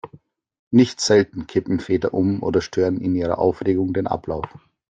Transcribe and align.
Nicht 0.71 0.99
selten 0.99 1.45
kippen 1.45 1.79
Väter 1.79 2.15
um 2.15 2.41
oder 2.41 2.61
stören 2.61 2.99
in 3.01 3.13
ihrer 3.13 3.37
Aufregung 3.37 3.93
den 3.93 4.07
Ablauf. 4.07 4.57